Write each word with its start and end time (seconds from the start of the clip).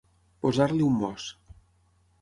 Posar-li 0.45 0.87
un 0.87 0.97
mos. 1.03 1.31